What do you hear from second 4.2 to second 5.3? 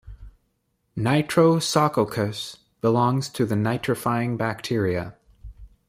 bacteria.